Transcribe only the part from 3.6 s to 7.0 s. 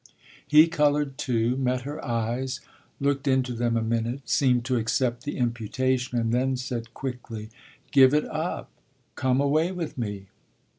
a minute, seemed to accept the imputation and then said